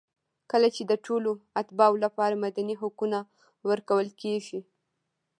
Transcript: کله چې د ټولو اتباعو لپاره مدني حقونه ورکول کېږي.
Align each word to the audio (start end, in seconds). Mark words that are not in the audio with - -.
کله 0.51 0.67
چې 0.75 0.81
د 0.85 0.93
ټولو 1.05 1.31
اتباعو 1.61 2.01
لپاره 2.05 2.41
مدني 2.45 2.75
حقونه 2.81 3.19
ورکول 3.69 4.07
کېږي. 4.21 4.59